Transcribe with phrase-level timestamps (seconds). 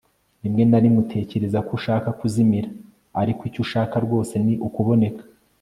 [0.43, 2.69] rimwe na rimwe utekereza ko ushaka kuzimira,
[3.21, 5.23] ariko icyo ushaka rwose ni ukuboneka